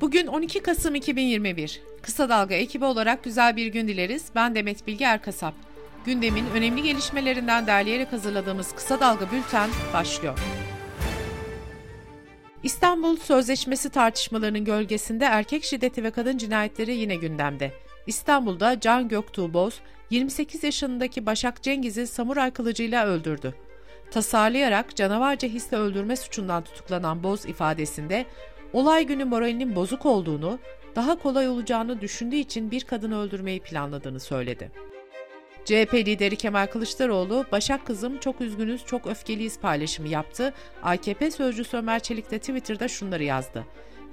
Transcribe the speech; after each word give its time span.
Bugün 0.00 0.26
12 0.26 0.60
Kasım 0.60 0.94
2021. 0.94 1.80
Kısa 2.02 2.28
Dalga 2.28 2.54
ekibi 2.54 2.84
olarak 2.84 3.24
güzel 3.24 3.56
bir 3.56 3.66
gün 3.66 3.88
dileriz. 3.88 4.24
Ben 4.34 4.54
Demet 4.54 4.86
Bilge 4.86 5.04
Erkasap. 5.04 5.54
Gündemin 6.04 6.46
önemli 6.54 6.82
gelişmelerinden 6.82 7.66
derleyerek 7.66 8.12
hazırladığımız 8.12 8.74
Kısa 8.74 9.00
Dalga 9.00 9.30
Bülten 9.32 9.70
başlıyor. 9.92 10.38
İstanbul 12.62 13.16
Sözleşmesi 13.16 13.90
tartışmalarının 13.90 14.64
gölgesinde 14.64 15.24
erkek 15.24 15.64
şiddeti 15.64 16.04
ve 16.04 16.10
kadın 16.10 16.38
cinayetleri 16.38 16.94
yine 16.94 17.16
gündemde. 17.16 17.72
İstanbul'da 18.06 18.80
Can 18.80 19.08
Göktuğ 19.08 19.54
Boz, 19.54 19.80
28 20.10 20.64
yaşındaki 20.64 21.26
Başak 21.26 21.62
Cengiz'i 21.62 22.06
samuray 22.06 22.50
kılıcıyla 22.50 23.06
öldürdü. 23.06 23.54
Tasarlayarak 24.10 24.96
canavarca 24.96 25.48
hisle 25.48 25.76
öldürme 25.76 26.16
suçundan 26.16 26.64
tutuklanan 26.64 27.22
Boz 27.22 27.46
ifadesinde 27.46 28.26
olay 28.72 29.06
günü 29.06 29.24
moralinin 29.24 29.76
bozuk 29.76 30.06
olduğunu, 30.06 30.58
daha 30.96 31.18
kolay 31.18 31.48
olacağını 31.48 32.00
düşündüğü 32.00 32.36
için 32.36 32.70
bir 32.70 32.84
kadını 32.84 33.20
öldürmeyi 33.20 33.60
planladığını 33.60 34.20
söyledi. 34.20 34.70
CHP 35.64 35.94
lideri 35.94 36.36
Kemal 36.36 36.66
Kılıçdaroğlu, 36.66 37.44
Başak 37.52 37.86
kızım 37.86 38.18
çok 38.18 38.40
üzgünüz, 38.40 38.84
çok 38.86 39.06
öfkeliyiz 39.06 39.60
paylaşımı 39.60 40.08
yaptı. 40.08 40.54
AKP 40.82 41.30
sözcüsü 41.30 41.76
Ömer 41.76 42.00
Çelik 42.00 42.30
de 42.30 42.38
Twitter'da 42.38 42.88
şunları 42.88 43.24
yazdı. 43.24 43.64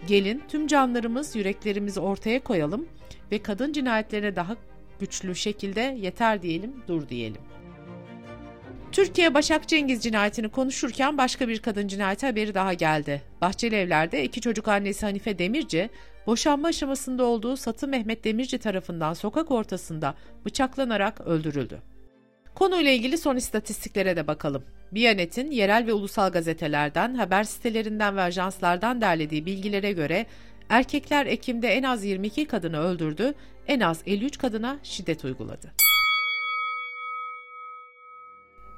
Gelin 0.08 0.44
tüm 0.48 0.68
canlarımız, 0.68 1.36
yüreklerimizi 1.36 2.00
ortaya 2.00 2.44
koyalım 2.44 2.88
ve 3.32 3.40
kadın 3.40 3.74
cinayetlerine 3.74 4.36
daha 4.36 4.56
güçlü 5.00 5.36
şekilde 5.36 5.98
yeter 6.02 6.42
diyelim, 6.42 6.74
dur 6.88 7.10
diyelim. 7.10 7.42
Türkiye 8.96 9.34
Başak 9.34 9.68
Cengiz 9.68 10.04
cinayetini 10.04 10.50
konuşurken 10.50 11.18
başka 11.18 11.48
bir 11.48 11.60
kadın 11.60 11.88
cinayeti 11.88 12.26
haberi 12.26 12.54
daha 12.54 12.74
geldi. 12.74 13.22
Bahçeli 13.42 13.76
Evler'de 13.76 14.24
iki 14.24 14.42
çocuk 14.42 14.68
annesi 14.68 15.06
Hanife 15.06 15.40
Demirci, 15.40 15.90
boşanma 16.28 16.68
aşamasında 16.68 17.24
olduğu 17.24 17.58
Satı 17.58 17.88
Mehmet 17.88 18.24
Demirci 18.24 18.58
tarafından 18.58 19.14
sokak 19.14 19.52
ortasında 19.52 20.16
bıçaklanarak 20.46 21.22
öldürüldü. 21.22 21.82
Konuyla 22.56 22.92
ilgili 22.92 23.18
son 23.18 23.36
istatistiklere 23.36 24.16
de 24.16 24.28
bakalım. 24.28 24.64
Biyanet'in 24.92 25.52
yerel 25.52 25.88
ve 25.88 25.94
ulusal 25.94 26.32
gazetelerden, 26.32 27.16
haber 27.16 27.44
sitelerinden 27.44 28.18
ve 28.18 28.22
ajanslardan 28.22 29.02
derlediği 29.02 29.46
bilgilere 29.46 29.92
göre 29.92 30.26
erkekler 30.70 31.26
Ekim'de 31.26 31.68
en 31.68 31.84
az 31.84 32.06
22 32.06 32.46
kadını 32.46 32.80
öldürdü, 32.80 33.34
en 33.68 33.80
az 33.80 34.02
53 34.06 34.38
kadına 34.38 34.80
şiddet 34.84 35.26
uyguladı. 35.26 35.95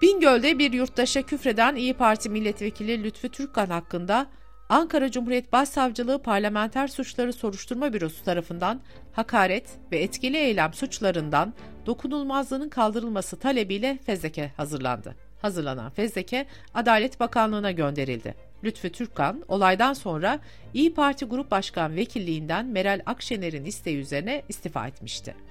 Bingöl'de 0.01 0.59
bir 0.59 0.73
yurttaşa 0.73 1.21
küfreden 1.21 1.75
İyi 1.75 1.93
Parti 1.93 2.29
milletvekili 2.29 3.03
Lütfü 3.03 3.29
Türkkan 3.29 3.65
hakkında 3.67 4.27
Ankara 4.69 5.11
Cumhuriyet 5.11 5.51
Başsavcılığı 5.51 6.21
Parlamenter 6.21 6.87
Suçları 6.87 7.33
Soruşturma 7.33 7.93
Bürosu 7.93 8.23
tarafından 8.23 8.81
hakaret 9.13 9.69
ve 9.91 9.99
etkili 9.99 10.37
eylem 10.37 10.73
suçlarından 10.73 11.53
dokunulmazlığının 11.85 12.69
kaldırılması 12.69 13.39
talebiyle 13.39 13.99
fezleke 14.05 14.51
hazırlandı. 14.57 15.15
Hazırlanan 15.41 15.91
fezleke 15.91 16.45
Adalet 16.73 17.19
Bakanlığı'na 17.19 17.71
gönderildi. 17.71 18.35
Lütfü 18.63 18.91
Türkkan 18.91 19.43
olaydan 19.47 19.93
sonra 19.93 20.39
İyi 20.73 20.93
Parti 20.93 21.25
Grup 21.25 21.51
Başkan 21.51 21.95
Vekilliğinden 21.95 22.65
Meral 22.65 23.01
Akşener'in 23.05 23.65
isteği 23.65 23.97
üzerine 23.97 24.43
istifa 24.49 24.87
etmişti. 24.87 25.46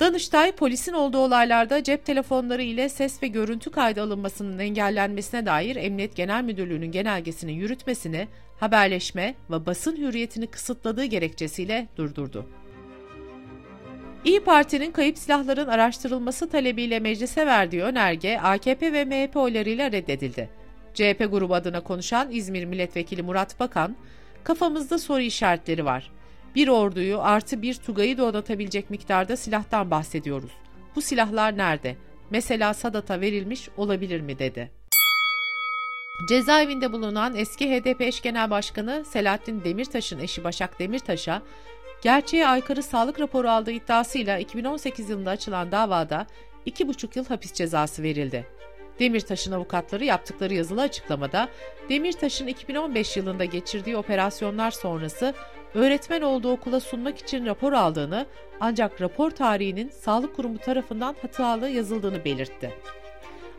Danıştay, 0.00 0.52
polisin 0.52 0.92
olduğu 0.92 1.18
olaylarda 1.18 1.82
cep 1.82 2.04
telefonları 2.04 2.62
ile 2.62 2.88
ses 2.88 3.22
ve 3.22 3.26
görüntü 3.26 3.70
kaydı 3.70 4.02
alınmasının 4.02 4.58
engellenmesine 4.58 5.46
dair 5.46 5.76
Emniyet 5.76 6.16
Genel 6.16 6.44
Müdürlüğü'nün 6.44 6.92
genelgesini 6.92 7.52
yürütmesini, 7.52 8.28
haberleşme 8.60 9.34
ve 9.50 9.66
basın 9.66 9.96
hürriyetini 9.96 10.46
kısıtladığı 10.46 11.04
gerekçesiyle 11.04 11.88
durdurdu. 11.96 12.46
İyi 14.24 14.40
Parti'nin 14.40 14.92
kayıp 14.92 15.18
silahların 15.18 15.68
araştırılması 15.68 16.48
talebiyle 16.48 17.00
meclise 17.00 17.46
verdiği 17.46 17.82
önerge 17.82 18.38
AKP 18.38 18.92
ve 18.92 19.04
MHP 19.04 19.36
oylarıyla 19.36 19.92
reddedildi. 19.92 20.48
CHP 20.94 21.26
grubu 21.30 21.54
adına 21.54 21.80
konuşan 21.80 22.30
İzmir 22.30 22.64
Milletvekili 22.64 23.22
Murat 23.22 23.60
Bakan, 23.60 23.96
kafamızda 24.44 24.98
soru 24.98 25.20
işaretleri 25.20 25.84
var 25.84 26.10
bir 26.54 26.68
orduyu 26.68 27.20
artı 27.20 27.62
bir 27.62 27.74
Tugay'ı 27.74 28.18
donatabilecek 28.18 28.90
miktarda 28.90 29.36
silahtan 29.36 29.90
bahsediyoruz. 29.90 30.50
Bu 30.96 31.02
silahlar 31.02 31.56
nerede? 31.56 31.96
Mesela 32.30 32.74
Sadat'a 32.74 33.20
verilmiş 33.20 33.68
olabilir 33.76 34.20
mi 34.20 34.38
dedi. 34.38 34.70
Cezaevinde 36.28 36.92
bulunan 36.92 37.34
eski 37.36 37.70
HDP 37.70 38.00
eş 38.00 38.22
genel 38.22 38.50
başkanı 38.50 39.04
Selahattin 39.04 39.64
Demirtaş'ın 39.64 40.18
eşi 40.18 40.44
Başak 40.44 40.78
Demirtaş'a 40.78 41.42
gerçeğe 42.02 42.48
aykırı 42.48 42.82
sağlık 42.82 43.20
raporu 43.20 43.48
aldığı 43.48 43.70
iddiasıyla 43.70 44.38
2018 44.38 45.10
yılında 45.10 45.30
açılan 45.30 45.72
davada 45.72 46.26
2,5 46.66 47.18
yıl 47.18 47.26
hapis 47.26 47.52
cezası 47.52 48.02
verildi. 48.02 48.46
Demirtaş'ın 48.98 49.52
avukatları 49.52 50.04
yaptıkları 50.04 50.54
yazılı 50.54 50.82
açıklamada 50.82 51.48
Demirtaş'ın 51.88 52.46
2015 52.46 53.16
yılında 53.16 53.44
geçirdiği 53.44 53.96
operasyonlar 53.96 54.70
sonrası 54.70 55.34
öğretmen 55.74 56.22
olduğu 56.22 56.52
okula 56.52 56.80
sunmak 56.80 57.18
için 57.18 57.46
rapor 57.46 57.72
aldığını 57.72 58.26
ancak 58.60 59.00
rapor 59.00 59.30
tarihinin 59.30 59.88
sağlık 59.88 60.36
kurumu 60.36 60.58
tarafından 60.58 61.16
hatalı 61.22 61.68
yazıldığını 61.68 62.24
belirtti. 62.24 62.70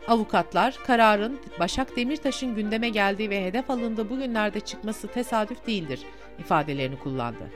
Avukatlar 0.08 0.78
kararın 0.86 1.40
Başak 1.60 1.96
Demirtaş'ın 1.96 2.54
gündeme 2.54 2.88
geldiği 2.88 3.30
ve 3.30 3.44
hedef 3.44 3.70
alındığı 3.70 4.10
bugünlerde 4.10 4.60
çıkması 4.60 5.08
tesadüf 5.08 5.66
değildir 5.66 6.00
ifadelerini 6.38 6.98
kullandı. 6.98 7.50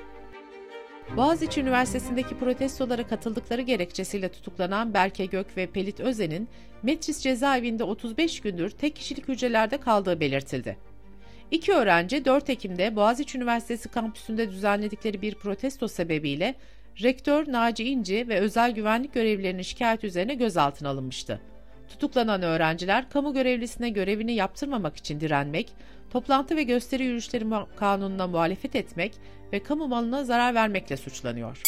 Boğaziçi 1.17 1.61
Üniversitesi'ndeki 1.61 2.39
protestolara 2.39 3.07
katıldıkları 3.07 3.61
gerekçesiyle 3.61 4.29
tutuklanan 4.29 4.95
Berke 4.95 5.27
Gök 5.27 5.57
ve 5.57 5.67
Pelit 5.67 6.01
Özen'in 6.01 6.49
Metris 6.83 7.21
cezaevinde 7.21 7.85
35 7.85 8.41
gündür 8.41 8.71
tek 8.71 8.97
kişilik 8.97 9.29
hücrelerde 9.29 9.77
kaldığı 9.77 10.21
belirtildi. 10.21 10.90
İki 11.51 11.73
öğrenci 11.73 12.25
4 12.25 12.51
Ekim'de 12.51 12.97
Boğaziçi 12.97 13.39
Üniversitesi 13.39 13.89
kampüsünde 13.89 14.51
düzenledikleri 14.51 15.23
bir 15.23 15.35
protesto 15.35 15.89
sebebiyle 15.89 16.55
rektör 17.03 17.53
Naci 17.53 17.85
İnci 17.85 18.29
ve 18.29 18.41
özel 18.41 18.71
güvenlik 18.71 19.15
görevlilerinin 19.15 19.63
şikayet 19.63 20.05
üzerine 20.05 20.35
gözaltına 20.35 20.89
alınmıştı. 20.89 21.41
Tutuklanan 21.89 22.43
öğrenciler 22.43 23.11
kamu 23.11 23.35
görevlisine 23.35 23.91
görevini 23.91 24.33
yaptırmamak 24.33 24.97
için 24.97 25.21
direnmek, 25.21 25.73
toplantı 26.11 26.57
ve 26.57 26.63
gösteri 26.63 27.03
yürüyüşleri 27.03 27.45
kanununa 27.77 28.27
muhalefet 28.27 28.77
etmek 28.77 29.13
ve 29.53 29.63
kamu 29.63 29.89
malına 29.89 30.25
zarar 30.25 30.55
vermekle 30.55 30.97
suçlanıyor. 30.97 31.63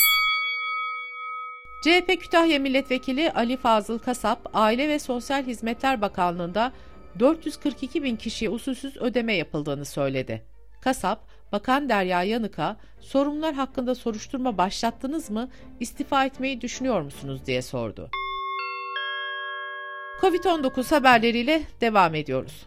CHP 1.84 2.21
Kütahya 2.21 2.59
Milletvekili 2.59 3.32
Ali 3.32 3.56
Fazıl 3.56 3.98
Kasap, 3.98 4.50
Aile 4.54 4.88
ve 4.88 4.98
Sosyal 4.98 5.47
Hizmetler 5.47 6.00
Bakanlığı'nda 6.00 6.72
442 7.18 8.02
bin 8.02 8.16
kişiye 8.16 8.50
usulsüz 8.50 8.96
ödeme 8.96 9.34
yapıldığını 9.34 9.84
söyledi. 9.84 10.42
Kasap, 10.80 11.26
Bakan 11.52 11.88
Derya 11.88 12.22
Yanık'a 12.22 12.76
sorumlular 13.00 13.54
hakkında 13.54 13.94
soruşturma 13.94 14.58
başlattınız 14.58 15.30
mı, 15.30 15.48
istifa 15.80 16.24
etmeyi 16.24 16.60
düşünüyor 16.60 17.02
musunuz 17.02 17.46
diye 17.46 17.62
sordu. 17.62 18.10
Covid-19 20.20 20.90
haberleriyle 20.90 21.62
devam 21.80 22.14
ediyoruz. 22.14 22.66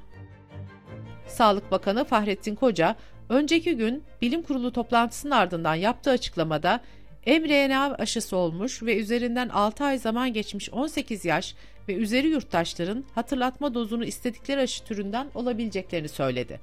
Sağlık 1.27 1.71
Bakanı 1.71 2.05
Fahrettin 2.05 2.55
Koca, 2.55 2.95
önceki 3.29 3.77
gün 3.77 4.03
bilim 4.21 4.41
kurulu 4.41 4.71
toplantısının 4.71 5.31
ardından 5.31 5.75
yaptığı 5.75 6.11
açıklamada 6.11 6.79
mRNA 7.27 7.95
aşısı 7.99 8.37
olmuş 8.37 8.83
ve 8.83 8.97
üzerinden 8.97 9.49
6 9.49 9.83
ay 9.83 9.97
zaman 9.97 10.33
geçmiş 10.33 10.69
18 10.69 11.25
yaş 11.25 11.55
ve 11.87 11.93
üzeri 11.93 12.27
yurttaşların 12.27 13.03
hatırlatma 13.15 13.73
dozunu 13.73 14.05
istedikleri 14.05 14.61
aşı 14.61 14.83
türünden 14.83 15.27
olabileceklerini 15.35 16.09
söyledi. 16.09 16.59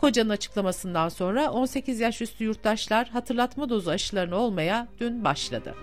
Koca'nın 0.00 0.30
açıklamasından 0.30 1.08
sonra 1.08 1.50
18 1.50 2.00
yaş 2.00 2.22
üstü 2.22 2.44
yurttaşlar 2.44 3.08
hatırlatma 3.08 3.68
dozu 3.68 3.90
aşılarını 3.90 4.36
olmaya 4.36 4.88
dün 5.00 5.24
başladı. 5.24 5.74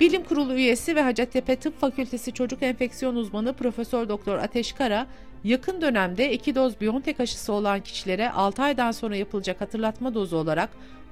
Bilim 0.00 0.24
Kurulu 0.24 0.54
üyesi 0.54 0.96
ve 0.96 1.02
Hacettepe 1.02 1.56
Tıp 1.56 1.80
Fakültesi 1.80 2.32
Çocuk 2.32 2.62
Enfeksiyon 2.62 3.16
Uzmanı 3.16 3.52
Profesör 3.52 4.08
Doktor 4.08 4.38
Ateş 4.38 4.72
Kara, 4.72 5.06
yakın 5.44 5.80
dönemde 5.80 6.32
iki 6.32 6.54
doz 6.54 6.80
Biontech 6.80 7.20
aşısı 7.20 7.52
olan 7.52 7.80
kişilere 7.80 8.30
6 8.30 8.62
aydan 8.62 8.92
sonra 8.92 9.16
yapılacak 9.16 9.60
hatırlatma 9.60 10.14
dozu 10.14 10.36
olarak 10.36 10.70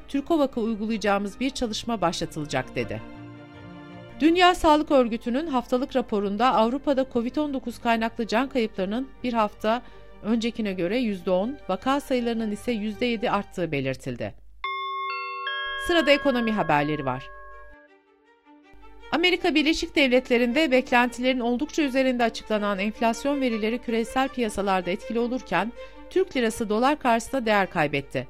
Türkovak'a 0.09 0.61
uygulayacağımız 0.61 1.41
bir 1.41 1.50
çalışma 1.50 2.00
başlatılacak 2.00 2.77
dedi. 2.77 3.03
Dünya 4.25 4.55
Sağlık 4.55 4.91
Örgütü'nün 4.91 5.47
haftalık 5.47 5.97
raporunda 5.97 6.55
Avrupa'da 6.55 7.03
COVID-19 7.03 7.82
kaynaklı 7.82 8.26
can 8.26 8.49
kayıplarının 8.49 9.09
bir 9.25 9.32
hafta 9.32 9.82
öncekine 10.23 10.73
göre 10.73 10.99
%10, 10.99 11.55
vaka 11.69 12.00
sayılarının 12.00 12.50
ise 12.50 12.73
%7 12.73 13.31
arttığı 13.31 13.73
belirtildi. 13.73 14.35
Sırada 15.87 16.11
ekonomi 16.11 16.53
haberleri 16.53 17.05
var. 17.05 17.31
Amerika 19.12 19.55
Birleşik 19.55 19.97
Devletleri'nde 19.97 20.70
beklentilerin 20.70 21.41
oldukça 21.41 21.82
üzerinde 21.82 22.25
açıklanan 22.25 22.79
enflasyon 22.79 23.41
verileri 23.41 23.79
küresel 23.79 24.29
piyasalarda 24.29 24.91
etkili 24.91 25.19
olurken 25.19 25.73
Türk 26.11 26.37
lirası 26.37 26.69
dolar 26.69 26.99
karşısında 26.99 27.47
değer 27.47 27.70
kaybetti. 27.70 28.29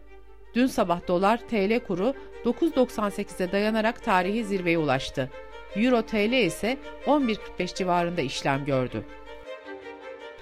Dün 0.55 0.67
sabah 0.67 1.09
dolar 1.09 1.39
TL 1.39 1.81
kuru 1.87 2.15
9.98'e 2.45 3.53
dayanarak 3.53 4.05
tarihi 4.05 4.45
zirveye 4.45 4.79
ulaştı. 4.79 5.31
Euro 5.77 6.03
TL 6.03 6.33
ise 6.33 6.77
11.45 7.07 7.75
civarında 7.75 8.21
işlem 8.21 8.65
gördü. 8.65 9.05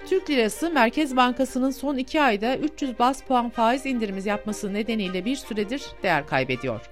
Türk 0.05 0.29
Lirası 0.29 0.69
Merkez 0.69 1.15
Bankası'nın 1.15 1.71
son 1.71 1.97
iki 1.97 2.21
ayda 2.21 2.57
300 2.57 2.99
bas 2.99 3.23
puan 3.23 3.49
faiz 3.49 3.85
indirimi 3.85 4.27
yapması 4.27 4.73
nedeniyle 4.73 5.25
bir 5.25 5.35
süredir 5.35 5.83
değer 6.03 6.27
kaybediyor. 6.27 6.89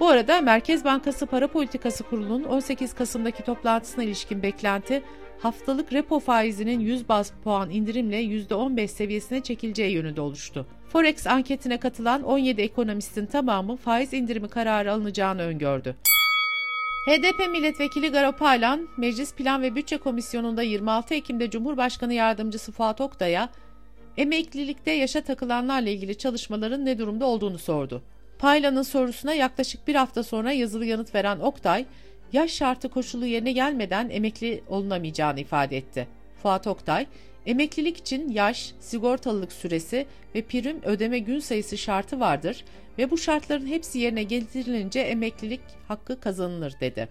Bu 0.00 0.08
arada 0.08 0.40
Merkez 0.40 0.84
Bankası 0.84 1.26
Para 1.26 1.48
Politikası 1.48 2.04
Kurulu'nun 2.04 2.44
18 2.44 2.94
Kasım'daki 2.94 3.42
toplantısına 3.42 4.04
ilişkin 4.04 4.42
beklenti 4.42 5.02
haftalık 5.38 5.92
repo 5.92 6.20
faizinin 6.20 6.80
100 6.80 7.08
bas 7.08 7.32
puan 7.44 7.70
indirimle 7.70 8.22
%15 8.22 8.88
seviyesine 8.88 9.40
çekileceği 9.40 9.92
yönünde 9.92 10.20
oluştu. 10.20 10.66
Forex 10.88 11.26
anketine 11.26 11.80
katılan 11.80 12.22
17 12.22 12.62
ekonomistin 12.62 13.26
tamamı 13.26 13.76
faiz 13.76 14.12
indirimi 14.12 14.48
kararı 14.48 14.92
alınacağını 14.92 15.42
öngördü. 15.42 15.96
HDP 17.06 17.50
milletvekili 17.50 18.08
Garo 18.08 18.32
Paylan, 18.32 18.88
Meclis 18.96 19.34
Plan 19.34 19.62
ve 19.62 19.74
Bütçe 19.74 19.98
Komisyonu'nda 19.98 20.62
26 20.62 21.14
Ekim'de 21.14 21.50
Cumhurbaşkanı 21.50 22.14
Yardımcısı 22.14 22.72
Fuat 22.72 23.00
Oktay'a 23.00 23.48
emeklilikte 24.16 24.90
yaşa 24.90 25.20
takılanlarla 25.20 25.90
ilgili 25.90 26.18
çalışmaların 26.18 26.84
ne 26.84 26.98
durumda 26.98 27.26
olduğunu 27.26 27.58
sordu. 27.58 28.02
Paylan'ın 28.38 28.82
sorusuna 28.82 29.34
yaklaşık 29.34 29.88
bir 29.88 29.94
hafta 29.94 30.22
sonra 30.22 30.52
yazılı 30.52 30.86
yanıt 30.86 31.14
veren 31.14 31.40
Oktay, 31.40 31.86
yaş 32.32 32.50
şartı 32.50 32.88
koşulu 32.88 33.26
yerine 33.26 33.52
gelmeden 33.52 34.10
emekli 34.10 34.62
olunamayacağını 34.68 35.40
ifade 35.40 35.76
etti. 35.76 36.08
Fuat 36.42 36.66
Oktay, 36.66 37.06
emeklilik 37.46 37.96
için 37.96 38.28
yaş, 38.28 38.72
sigortalılık 38.80 39.52
süresi 39.52 40.06
ve 40.34 40.42
prim 40.42 40.82
ödeme 40.82 41.18
gün 41.18 41.38
sayısı 41.38 41.78
şartı 41.78 42.20
vardır 42.20 42.64
ve 42.98 43.10
bu 43.10 43.18
şartların 43.18 43.66
hepsi 43.66 43.98
yerine 43.98 44.22
getirilince 44.22 45.00
emeklilik 45.00 45.60
hakkı 45.88 46.20
kazanılır 46.20 46.74
dedi. 46.80 47.08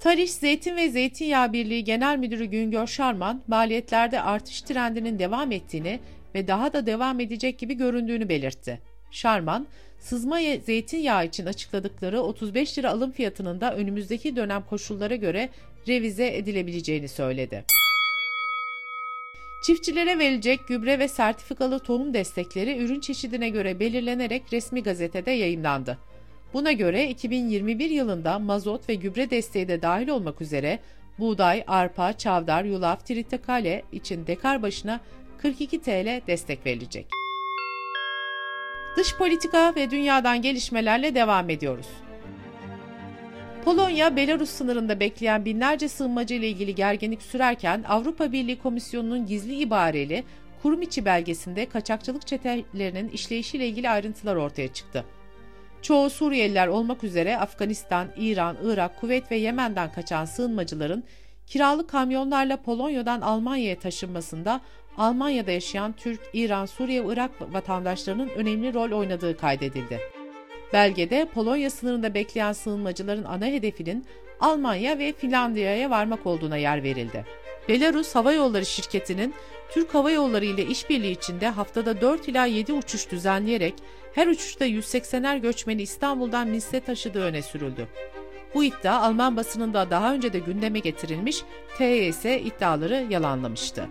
Tarih 0.00 0.28
Zeytin 0.28 0.76
ve 0.76 0.88
Zeytinyağı 0.88 1.52
Birliği 1.52 1.84
Genel 1.84 2.18
Müdürü 2.18 2.44
Güngör 2.44 2.86
Şarman, 2.86 3.42
maliyetlerde 3.46 4.20
artış 4.20 4.62
trendinin 4.62 5.18
devam 5.18 5.52
ettiğini 5.52 6.00
ve 6.34 6.48
daha 6.48 6.72
da 6.72 6.86
devam 6.86 7.20
edecek 7.20 7.58
gibi 7.58 7.74
göründüğünü 7.74 8.28
belirtti. 8.28 8.80
Şarman, 9.10 9.66
sızma 9.98 10.38
zeytinyağı 10.66 11.26
için 11.26 11.46
açıkladıkları 11.46 12.20
35 12.20 12.78
lira 12.78 12.90
alım 12.90 13.12
fiyatının 13.12 13.60
da 13.60 13.74
önümüzdeki 13.74 14.36
dönem 14.36 14.62
koşullara 14.62 15.16
göre 15.16 15.48
revize 15.88 16.36
edilebileceğini 16.36 17.08
söyledi. 17.08 17.64
Çiftçilere 19.62 20.18
verilecek 20.18 20.68
gübre 20.68 20.98
ve 20.98 21.08
sertifikalı 21.08 21.78
tohum 21.78 22.14
destekleri 22.14 22.78
ürün 22.78 23.00
çeşidine 23.00 23.48
göre 23.48 23.80
belirlenerek 23.80 24.52
resmi 24.52 24.82
gazetede 24.82 25.30
yayınlandı. 25.30 25.98
Buna 26.52 26.72
göre 26.72 27.08
2021 27.08 27.90
yılında 27.90 28.38
mazot 28.38 28.88
ve 28.88 28.94
gübre 28.94 29.30
desteği 29.30 29.68
de 29.68 29.82
dahil 29.82 30.08
olmak 30.08 30.40
üzere 30.40 30.78
buğday, 31.18 31.64
arpa, 31.66 32.12
çavdar, 32.12 32.64
yulaf, 32.64 33.06
tritikale 33.06 33.82
için 33.92 34.26
dekar 34.26 34.62
başına 34.62 35.00
42 35.38 35.82
TL 35.82 36.20
destek 36.26 36.66
verilecek. 36.66 37.06
Dış 38.96 39.16
politika 39.16 39.74
ve 39.76 39.90
dünyadan 39.90 40.42
gelişmelerle 40.42 41.14
devam 41.14 41.50
ediyoruz. 41.50 41.86
Polonya, 43.64 44.16
Belarus 44.16 44.50
sınırında 44.50 45.00
bekleyen 45.00 45.44
binlerce 45.44 45.88
sığınmacı 45.88 46.34
ile 46.34 46.48
ilgili 46.48 46.74
gerginlik 46.74 47.22
sürerken 47.22 47.84
Avrupa 47.88 48.32
Birliği 48.32 48.58
Komisyonu'nun 48.58 49.26
gizli 49.26 49.54
ibareli 49.54 50.24
kurum 50.62 50.82
içi 50.82 51.04
belgesinde 51.04 51.66
kaçakçılık 51.68 52.26
çetelerinin 52.26 53.08
işleyişiyle 53.08 53.68
ilgili 53.68 53.90
ayrıntılar 53.90 54.36
ortaya 54.36 54.68
çıktı. 54.68 55.04
Çoğu 55.82 56.10
Suriyeliler 56.10 56.66
olmak 56.66 57.04
üzere 57.04 57.38
Afganistan, 57.38 58.08
İran, 58.16 58.56
Irak, 58.64 59.00
Kuveyt 59.00 59.30
ve 59.30 59.36
Yemen'den 59.36 59.92
kaçan 59.92 60.24
sığınmacıların 60.24 61.04
kiralık 61.46 61.90
kamyonlarla 61.90 62.56
Polonya'dan 62.56 63.20
Almanya'ya 63.20 63.78
taşınmasında 63.78 64.60
Almanya'da 64.98 65.50
yaşayan 65.50 65.92
Türk, 65.92 66.20
İran, 66.32 66.66
Suriye 66.66 67.08
ve 67.08 67.12
Irak 67.12 67.54
vatandaşlarının 67.54 68.28
önemli 68.28 68.74
rol 68.74 68.98
oynadığı 68.98 69.36
kaydedildi. 69.36 70.17
Belgede 70.72 71.28
Polonya 71.34 71.70
sınırında 71.70 72.14
bekleyen 72.14 72.52
sığınmacıların 72.52 73.24
ana 73.24 73.46
hedefinin 73.46 74.04
Almanya 74.40 74.98
ve 74.98 75.12
Finlandiya'ya 75.12 75.90
varmak 75.90 76.26
olduğuna 76.26 76.56
yer 76.56 76.82
verildi. 76.82 77.24
Belarus 77.68 78.14
Hava 78.14 78.32
Yolları 78.32 78.66
şirketinin 78.66 79.34
Türk 79.70 79.94
Hava 79.94 80.10
Yolları 80.10 80.44
ile 80.44 80.66
işbirliği 80.66 81.12
içinde 81.12 81.48
haftada 81.48 82.00
4 82.00 82.28
ila 82.28 82.46
7 82.46 82.72
uçuş 82.72 83.10
düzenleyerek 83.10 83.74
her 84.14 84.26
uçuşta 84.26 84.66
180'er 84.66 85.38
göçmeni 85.40 85.82
İstanbul'dan 85.82 86.48
Minsk'e 86.48 86.80
taşıdığı 86.80 87.22
öne 87.22 87.42
sürüldü. 87.42 87.88
Bu 88.54 88.64
iddia 88.64 89.00
Alman 89.00 89.36
basınında 89.36 89.90
daha 89.90 90.14
önce 90.14 90.32
de 90.32 90.38
gündeme 90.38 90.78
getirilmiş, 90.78 91.42
TYS 91.78 92.24
iddiaları 92.24 93.06
yalanlamıştı. 93.10 93.88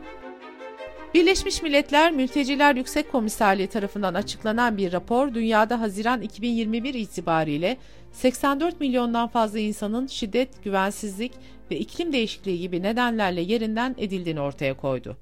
Birleşmiş 1.14 1.62
Milletler 1.62 2.12
Mülteciler 2.12 2.76
Yüksek 2.76 3.12
Komiserliği 3.12 3.68
tarafından 3.68 4.14
açıklanan 4.14 4.78
bir 4.78 4.92
rapor, 4.92 5.34
dünyada 5.34 5.82
Haziran 5.82 6.22
2021 6.22 6.94
itibariyle 6.94 7.78
84 8.12 8.80
milyondan 8.80 9.28
fazla 9.28 9.60
insanın 9.60 10.08
şiddet, 10.08 10.64
güvensizlik 10.64 11.32
ve 11.72 11.78
iklim 11.78 12.14
değişikliği 12.14 12.60
gibi 12.60 12.84
nedenlerle 12.84 13.42
yerinden 13.42 13.96
edildiğini 13.98 14.42
ortaya 14.42 14.78
koydu. 14.78 15.18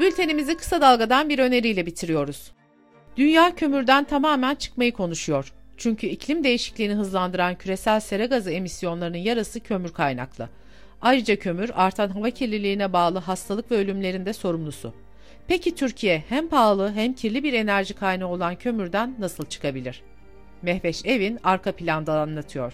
Bültenimizi 0.00 0.56
kısa 0.56 0.80
dalgadan 0.80 1.28
bir 1.28 1.38
öneriyle 1.38 1.86
bitiriyoruz. 1.86 2.52
Dünya 3.16 3.54
kömürden 3.54 4.04
tamamen 4.04 4.54
çıkmayı 4.54 4.92
konuşuyor. 4.92 5.52
Çünkü 5.76 6.06
iklim 6.06 6.44
değişikliğini 6.44 6.94
hızlandıran 6.94 7.54
küresel 7.54 8.00
sera 8.00 8.24
gazı 8.26 8.50
emisyonlarının 8.50 9.18
yarısı 9.18 9.60
kömür 9.60 9.92
kaynaklı. 9.92 10.48
Ayrıca 11.02 11.36
kömür 11.36 11.70
artan 11.74 12.08
hava 12.08 12.30
kirliliğine 12.30 12.92
bağlı 12.92 13.18
hastalık 13.18 13.70
ve 13.70 13.76
ölümlerinde 13.76 14.32
sorumlusu. 14.32 14.94
Peki 15.46 15.74
Türkiye 15.74 16.24
hem 16.28 16.48
pahalı 16.48 16.92
hem 16.92 17.12
kirli 17.12 17.42
bir 17.42 17.52
enerji 17.52 17.94
kaynağı 17.94 18.28
olan 18.28 18.56
kömürden 18.56 19.14
nasıl 19.18 19.46
çıkabilir? 19.46 20.02
Mehveş 20.62 21.04
Evin 21.04 21.38
arka 21.44 21.72
planda 21.72 22.20
anlatıyor. 22.20 22.72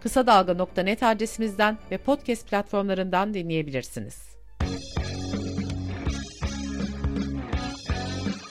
Kısa 0.00 0.26
Dalga.net 0.26 1.02
adresimizden 1.02 1.78
ve 1.90 1.98
podcast 1.98 2.48
platformlarından 2.48 3.34
dinleyebilirsiniz. 3.34 4.36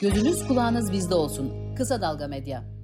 Gözünüz 0.01 0.47
kulağınız 0.47 0.91
bizde 0.91 1.15
olsun. 1.15 1.75
Kısa 1.75 2.01
Dalga 2.01 2.27
Medya. 2.27 2.74